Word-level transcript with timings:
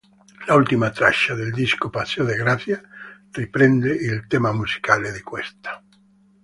L'ultima 0.47 0.89
traccia 0.89 1.35
del 1.35 1.51
disco, 1.51 1.91
"Paseo 1.91 2.25
de 2.25 2.35
Gracia", 2.35 2.81
riprende 3.33 3.91
il 3.93 4.25
tema 4.25 4.51
musicale 4.51 5.11
di 5.11 5.21
questa. 5.21 5.79